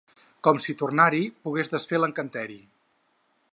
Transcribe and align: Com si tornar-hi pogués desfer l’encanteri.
Com 0.45 0.59
si 0.63 0.73
tornar-hi 0.79 1.19
pogués 1.49 1.71
desfer 1.75 2.01
l’encanteri. 2.01 2.61